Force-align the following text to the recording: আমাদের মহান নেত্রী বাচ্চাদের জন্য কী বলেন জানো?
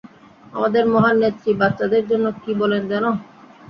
আমাদের 0.53 0.83
মহান 0.93 1.15
নেত্রী 1.21 1.51
বাচ্চাদের 1.61 2.03
জন্য 2.11 2.25
কী 2.41 2.51
বলেন 2.61 2.83
জানো? 2.91 3.11